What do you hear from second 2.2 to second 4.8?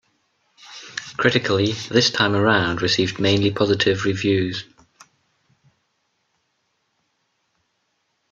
Around" received mainly positive reviews.